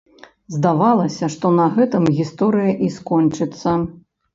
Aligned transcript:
Здавалася, 0.55 1.29
што 1.35 1.53
на 1.59 1.69
гэтым 1.77 2.11
гісторыя 2.23 2.77
і 2.87 2.95
скончыцца. 3.01 3.81